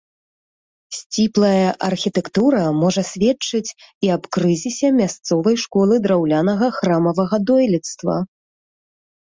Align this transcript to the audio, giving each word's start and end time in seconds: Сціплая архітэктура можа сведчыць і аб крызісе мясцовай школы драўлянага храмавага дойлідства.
Сціплая 0.99 1.67
архітэктура 1.89 2.61
можа 2.83 3.01
сведчыць 3.11 3.71
і 4.07 4.11
аб 4.17 4.23
крызісе 4.37 4.87
мясцовай 4.99 5.55
школы 5.67 5.95
драўлянага 6.09 6.67
храмавага 6.81 7.35
дойлідства. 7.55 8.15